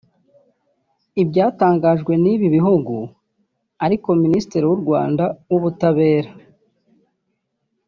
[1.21, 2.95] Ibyatangajwe n’ibi bihugu
[3.85, 6.31] ariko Ministre w’u Rwanda w’Ubutabera